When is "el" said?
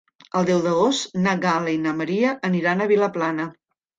0.37-0.45